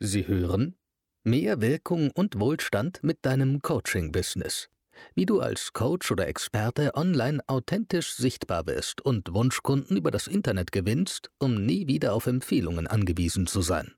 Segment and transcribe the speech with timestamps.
[0.00, 0.76] Sie hören
[1.24, 4.68] Mehr Wirkung und Wohlstand mit deinem Coaching-Business.
[5.16, 10.70] Wie du als Coach oder Experte online authentisch sichtbar wirst und Wunschkunden über das Internet
[10.70, 13.94] gewinnst, um nie wieder auf Empfehlungen angewiesen zu sein.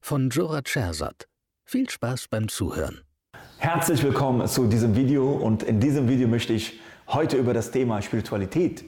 [0.00, 1.28] Von Jora Schersat.
[1.66, 3.02] Viel Spaß beim Zuhören.
[3.58, 8.00] Herzlich willkommen zu diesem Video und in diesem Video möchte ich heute über das Thema
[8.00, 8.84] Spiritualität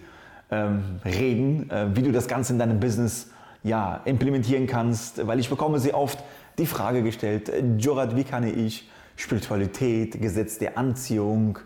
[0.51, 3.29] ähm, reden, äh, wie du das Ganze in deinem Business
[3.65, 6.19] ja, implementieren kannst, weil ich bekomme sie oft
[6.59, 11.58] die Frage gestellt, Jorat, wie kann ich Spiritualität, Gesetz der Anziehung,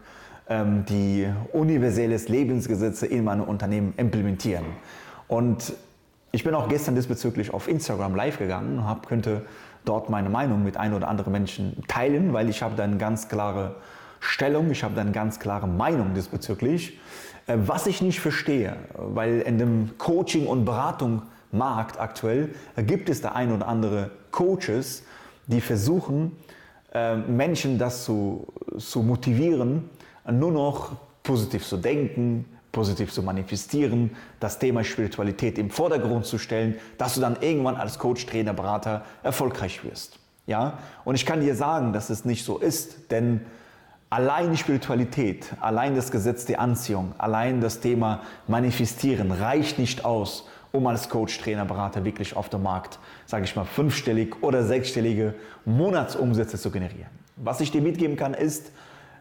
[0.49, 4.65] ähm, die universelles Lebensgesetze in meinem Unternehmen implementieren?
[5.27, 5.75] Und
[6.33, 9.43] ich bin auch gestern diesbezüglich auf Instagram live gegangen und hab, könnte
[9.85, 13.29] dort meine Meinung mit ein oder anderen Menschen teilen, weil ich habe da eine ganz
[13.29, 13.77] klare
[14.21, 16.99] Stellung, ich habe da eine ganz klare Meinung diesbezüglich.
[17.47, 23.21] Äh, was ich nicht verstehe, weil in dem Coaching und Beratung Markt aktuell gibt es
[23.21, 25.05] da ein oder andere Coaches,
[25.47, 26.37] die versuchen,
[26.93, 28.47] äh, Menschen das zu,
[28.79, 29.89] zu motivieren,
[30.31, 36.77] nur noch positiv zu denken, positiv zu manifestieren, das Thema Spiritualität im Vordergrund zu stellen,
[36.97, 40.19] dass du dann irgendwann als Coach, Trainer, Berater erfolgreich wirst.
[40.47, 40.79] Ja?
[41.05, 43.41] Und ich kann dir sagen, dass es nicht so ist, denn
[44.11, 50.87] allein Spiritualität, allein das Gesetz der Anziehung, allein das Thema Manifestieren reicht nicht aus, um
[50.87, 56.59] als Coach, Trainer, Berater wirklich auf dem Markt, sage ich mal, fünfstellig oder sechsstellige Monatsumsätze
[56.59, 57.11] zu generieren.
[57.37, 58.73] Was ich dir mitgeben kann, ist,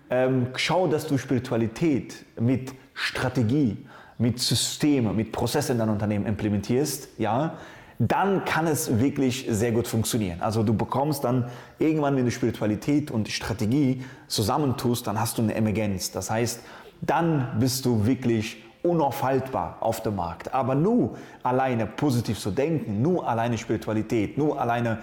[0.09, 3.85] ähm, schau, dass du Spiritualität mit Strategie,
[4.17, 7.57] mit Systemen, mit Prozessen in deinem Unternehmen implementierst, ja,
[7.99, 10.41] dann kann es wirklich sehr gut funktionieren.
[10.41, 15.55] Also du bekommst dann irgendwann, wenn du Spiritualität und Strategie zusammentust, dann hast du eine
[15.55, 16.11] Emergenz.
[16.11, 16.61] Das heißt,
[17.01, 20.53] dann bist du wirklich unaufhaltbar auf dem Markt.
[20.53, 24.99] Aber nur alleine positiv zu denken, nur alleine Spiritualität, nur alleine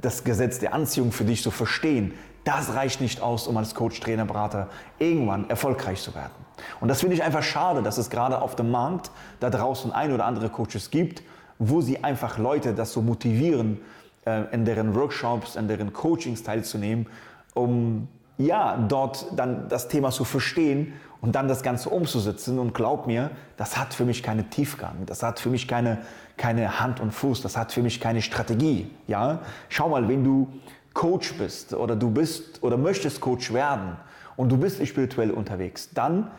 [0.00, 2.14] das Gesetz der Anziehung für dich zu verstehen,
[2.44, 6.32] das reicht nicht aus, um als Coach, Trainer, Berater irgendwann erfolgreich zu werden.
[6.80, 10.12] Und das finde ich einfach schade, dass es gerade auf dem Markt da draußen ein
[10.12, 11.22] oder andere Coaches gibt,
[11.58, 13.80] wo sie einfach Leute das so motivieren,
[14.24, 17.06] äh, in deren Workshops, in deren Coachings teilzunehmen,
[17.54, 18.08] um
[18.38, 22.58] ja, dort dann das Thema zu verstehen und dann das Ganze umzusetzen.
[22.58, 25.98] Und glaub mir, das hat für mich keine Tiefgang, das hat für mich keine,
[26.36, 28.90] keine Hand und Fuß, das hat für mich keine Strategie.
[29.06, 29.40] Ja?
[29.68, 30.48] Schau mal, wenn du
[30.94, 33.96] Coach bist oder du bist oder möchtest Coach werden
[34.36, 36.30] und du bist spirituell unterwegs, dann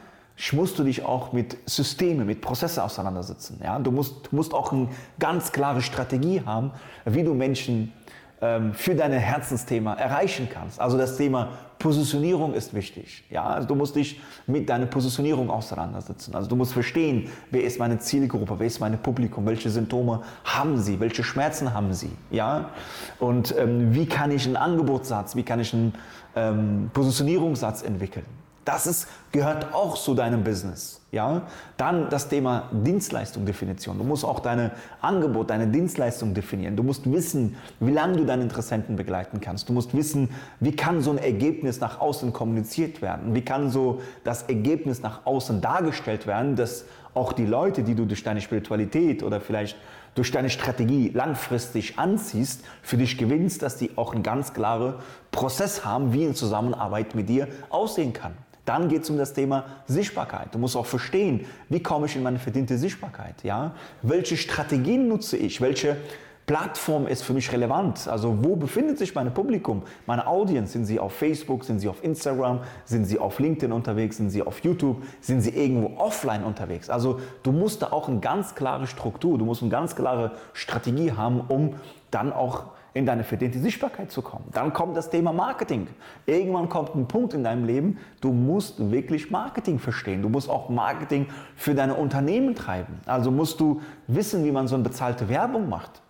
[0.53, 3.59] musst du dich auch mit Systemen, mit Prozessen auseinandersetzen.
[3.63, 3.77] Ja?
[3.79, 4.87] Du, musst, du musst auch eine
[5.19, 6.71] ganz klare Strategie haben,
[7.05, 7.93] wie du Menschen
[8.39, 10.79] für dein Herzensthema erreichen kannst.
[10.79, 13.23] Also das Thema Positionierung ist wichtig.
[13.29, 16.35] Ja, also du musst dich mit deiner Positionierung auseinandersetzen.
[16.35, 20.77] Also du musst verstehen, wer ist meine Zielgruppe, wer ist mein Publikum, welche Symptome haben
[20.77, 22.11] sie, welche Schmerzen haben sie.
[22.31, 22.69] Ja,
[23.19, 25.93] und ähm, wie kann ich einen Angebotssatz, wie kann ich einen
[26.35, 28.25] ähm, Positionierungssatz entwickeln.
[28.65, 31.01] Das ist, gehört auch zu deinem Business.
[31.11, 31.43] Ja?
[31.77, 33.97] Dann das Thema Dienstleistung-Definition.
[33.97, 34.71] Du musst auch deine
[35.01, 36.75] Angebot, deine Dienstleistung definieren.
[36.75, 39.69] Du musst wissen, wie lange du deinen Interessenten begleiten kannst.
[39.69, 43.33] Du musst wissen, wie kann so ein Ergebnis nach außen kommuniziert werden?
[43.33, 48.05] Wie kann so das Ergebnis nach außen dargestellt werden, dass auch die Leute, die du
[48.05, 49.77] durch deine Spiritualität oder vielleicht
[50.15, 54.95] durch deine Strategie langfristig anziehst, für dich gewinnst, dass die auch einen ganz klaren
[55.31, 58.33] Prozess haben, wie eine Zusammenarbeit mit dir aussehen kann.
[58.69, 60.53] Dann geht es um das Thema Sichtbarkeit.
[60.53, 63.43] Du musst auch verstehen, wie komme ich in meine verdiente Sichtbarkeit?
[63.43, 63.73] Ja?
[64.03, 65.59] Welche Strategien nutze ich?
[65.59, 65.97] Welche
[66.45, 68.07] Plattform ist für mich relevant?
[68.07, 70.73] Also wo befindet sich mein Publikum, meine Audience?
[70.73, 74.43] Sind sie auf Facebook, sind sie auf Instagram, sind sie auf LinkedIn unterwegs, sind sie
[74.43, 76.91] auf YouTube, sind sie irgendwo offline unterwegs?
[76.91, 81.13] Also du musst da auch eine ganz klare Struktur, du musst eine ganz klare Strategie
[81.13, 81.73] haben, um
[82.11, 82.65] dann auch
[82.99, 84.45] in deine verdiente Sichtbarkeit zu kommen.
[84.51, 85.87] Dann kommt das Thema Marketing.
[86.25, 90.21] Irgendwann kommt ein Punkt in deinem Leben, du musst wirklich Marketing verstehen.
[90.21, 92.99] Du musst auch Marketing für deine Unternehmen treiben.
[93.05, 96.01] Also musst du wissen, wie man so eine bezahlte Werbung macht.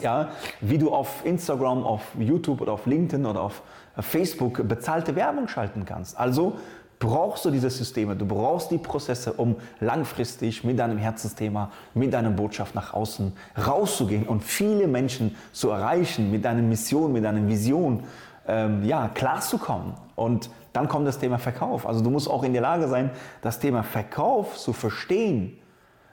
[0.00, 0.28] Ja,
[0.60, 3.62] wie du auf Instagram, auf YouTube oder auf LinkedIn oder auf
[3.98, 6.18] Facebook bezahlte Werbung schalten kannst.
[6.18, 6.56] Also
[6.98, 12.30] brauchst du diese Systeme, du brauchst die Prozesse, um langfristig mit deinem Herzensthema, mit deiner
[12.30, 13.32] Botschaft nach außen
[13.66, 18.04] rauszugehen und viele Menschen zu erreichen, mit deiner Mission, mit deiner Vision,
[18.46, 19.94] ähm, ja, klarzukommen.
[20.14, 21.86] Und dann kommt das Thema Verkauf.
[21.86, 23.10] Also du musst auch in der Lage sein,
[23.42, 25.58] das Thema Verkauf zu verstehen,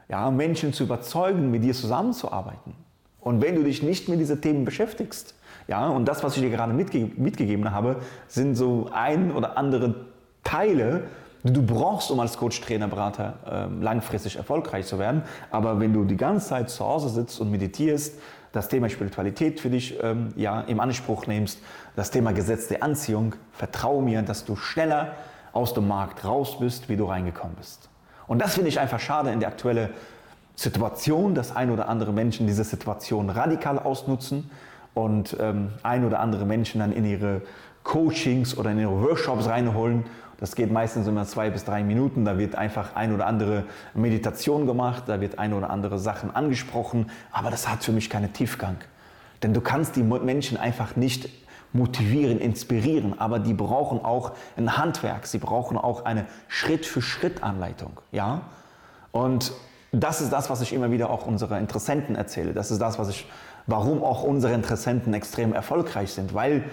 [0.10, 2.76] ja, Menschen zu überzeugen, mit dir zusammenzuarbeiten.
[3.20, 5.36] Und wenn du dich nicht mit diesen Themen beschäftigst,
[5.68, 9.96] ja, und das, was ich dir gerade mitge mitgegeben habe, sind so ein oder andere
[10.54, 11.06] Teile,
[11.42, 15.24] die du brauchst, um als Coach, Trainer, Berater äh, langfristig erfolgreich zu werden.
[15.50, 18.20] Aber wenn du die ganze Zeit zu Hause sitzt und meditierst,
[18.52, 21.60] das Thema Spiritualität für dich ähm, ja, im Anspruch nimmst,
[21.96, 25.14] das Thema Gesetz der Anziehung, vertrau mir, dass du schneller
[25.54, 27.90] aus dem Markt raus bist, wie du reingekommen bist.
[28.28, 29.90] Und das finde ich einfach schade in der aktuellen
[30.56, 34.52] Situation, dass ein oder andere Menschen diese Situation radikal ausnutzen
[34.94, 37.42] und ähm, ein oder andere Menschen dann in ihre
[37.84, 40.06] Coachings oder in ihre Workshops reinholen.
[40.40, 42.26] Das geht meistens immer zwei bis drei Minuten.
[42.26, 47.10] Da wird einfach ein oder andere Meditation gemacht, da wird ein oder andere Sachen angesprochen,
[47.32, 48.78] aber das hat für mich keinen Tiefgang.
[49.42, 51.30] Denn du kannst die Menschen einfach nicht
[51.74, 58.00] motivieren, inspirieren, aber die brauchen auch ein Handwerk, sie brauchen auch eine Schritt-für-Schritt-Anleitung.
[58.12, 58.42] Ja?
[59.12, 59.54] Und
[59.92, 62.54] das ist das, was ich immer wieder auch unsere Interessenten erzähle.
[62.54, 63.28] Das ist das, was ich,
[63.68, 66.64] warum auch unsere Interessenten extrem erfolgreich sind, weil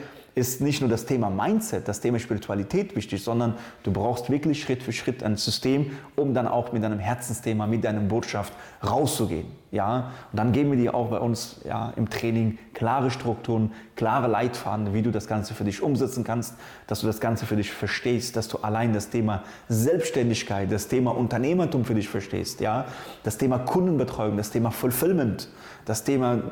[0.41, 4.83] ist nicht nur das Thema Mindset, das Thema Spiritualität wichtig, sondern du brauchst wirklich Schritt
[4.83, 9.49] für Schritt ein System, um dann auch mit deinem Herzensthema, mit deiner Botschaft rauszugehen.
[9.71, 10.13] Ja?
[10.33, 14.95] Und dann geben wir dir auch bei uns ja, im Training klare Strukturen, klare Leitfaden,
[14.95, 16.55] wie du das Ganze für dich umsetzen kannst,
[16.87, 21.11] dass du das Ganze für dich verstehst, dass du allein das Thema Selbstständigkeit, das Thema
[21.11, 22.87] Unternehmertum für dich verstehst, ja?
[23.25, 25.51] das Thema Kundenbetreuung, das Thema Fulfillment,
[25.85, 26.43] das Thema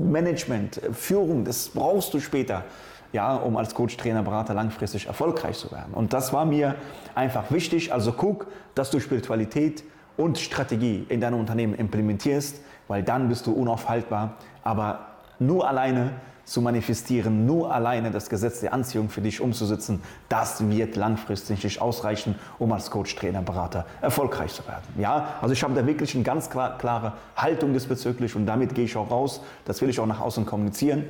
[0.00, 2.64] Management, Führung, das brauchst du später
[3.12, 5.94] ja, um als Coach, Trainer, Berater langfristig erfolgreich zu werden.
[5.94, 6.76] Und das war mir
[7.14, 7.92] einfach wichtig.
[7.92, 9.84] Also guck, dass du Spiritualität
[10.16, 14.36] und Strategie in deinem Unternehmen implementierst, weil dann bist du unaufhaltbar.
[14.62, 15.06] Aber
[15.38, 16.12] nur alleine
[16.46, 21.82] zu manifestieren, nur alleine das Gesetz der Anziehung für dich umzusetzen, das wird langfristig nicht
[21.82, 24.84] ausreichen, um als Coach, Trainer, Berater erfolgreich zu werden.
[24.96, 28.96] Ja, also ich habe da wirklich eine ganz klare Haltung diesbezüglich und damit gehe ich
[28.96, 29.42] auch raus.
[29.64, 31.04] Das will ich auch nach außen kommunizieren.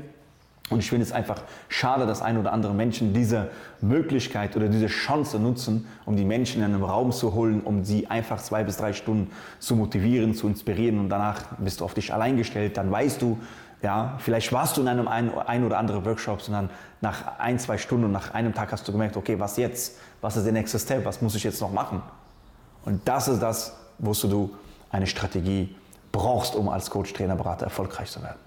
[0.68, 4.88] Und ich finde es einfach schade, dass ein oder andere Menschen diese Möglichkeit oder diese
[4.88, 8.76] Chance nutzen, um die Menschen in einen Raum zu holen, um sie einfach zwei bis
[8.76, 9.30] drei Stunden
[9.60, 12.76] zu motivieren, zu inspirieren und danach bist du auf dich allein gestellt.
[12.76, 13.38] Dann weißt du,
[13.82, 16.70] ja, vielleicht warst du in einem ein, ein oder andere Workshop, sondern
[17.00, 19.98] nach ein, zwei Stunden und nach einem Tag hast du gemerkt, okay, was jetzt?
[20.20, 21.04] Was ist der nächste Step?
[21.04, 22.02] Was muss ich jetzt noch machen?
[22.84, 24.50] Und das ist das, wozu du
[24.90, 25.76] eine Strategie
[26.10, 28.38] brauchst, um als Coach, Trainer, Berater erfolgreich zu werden.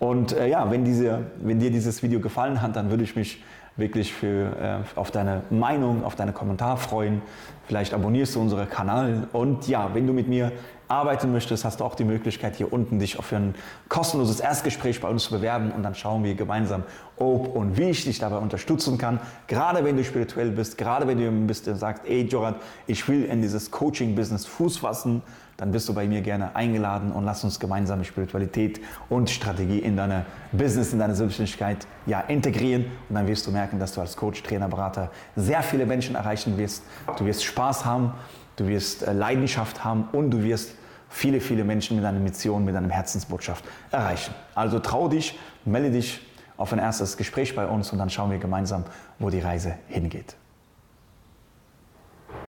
[0.00, 3.44] Und äh, ja, wenn, diese, wenn dir dieses Video gefallen hat, dann würde ich mich
[3.76, 7.22] wirklich für, äh, auf deine Meinung, auf deine Kommentar freuen.
[7.66, 9.28] Vielleicht abonnierst du unseren Kanal.
[9.32, 10.52] Und ja, wenn du mit mir
[10.90, 13.54] arbeiten möchtest, hast du auch die Möglichkeit, hier unten dich für ein
[13.88, 15.70] kostenloses Erstgespräch bei uns zu bewerben.
[15.70, 16.84] Und dann schauen wir gemeinsam,
[17.16, 19.20] ob und wie ich dich dabei unterstützen kann.
[19.46, 22.56] Gerade wenn du spirituell bist, gerade wenn du bist und sagst, ey Jorat,
[22.86, 25.22] ich will in dieses Coaching-Business Fuß fassen,
[25.60, 29.94] dann bist du bei mir gerne eingeladen und lass uns gemeinsam Spiritualität und Strategie in
[29.94, 32.86] deine Business, in deine Selbstständigkeit ja, integrieren.
[33.10, 36.56] Und dann wirst du merken, dass du als Coach, Trainer, Berater sehr viele Menschen erreichen
[36.56, 36.82] wirst.
[37.18, 38.14] Du wirst Spaß haben,
[38.56, 40.76] du wirst äh, Leidenschaft haben und du wirst
[41.10, 44.34] viele, viele Menschen mit deiner Mission, mit deiner Herzensbotschaft erreichen.
[44.54, 46.20] Also trau dich, melde dich
[46.56, 48.84] auf ein erstes Gespräch bei uns und dann schauen wir gemeinsam,
[49.18, 50.36] wo die Reise hingeht.